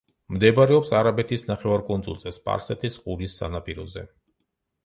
[0.35, 4.09] მდებარეობს არაბეთის ნახევარკუნძულზე, სპარსეთის ყურის სანაპიროზე.